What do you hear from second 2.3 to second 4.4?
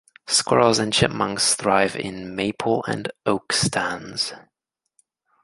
maple and oak stands.